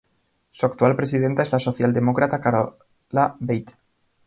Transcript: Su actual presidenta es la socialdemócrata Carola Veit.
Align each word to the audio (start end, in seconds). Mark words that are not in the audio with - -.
Su 0.49 0.65
actual 0.65 0.95
presidenta 0.95 1.43
es 1.43 1.51
la 1.51 1.59
socialdemócrata 1.59 2.41
Carola 2.41 3.35
Veit. 3.39 3.69